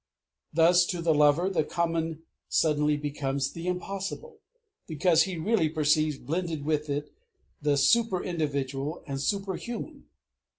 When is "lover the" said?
1.13-1.63